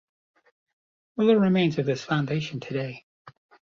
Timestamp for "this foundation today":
1.85-3.05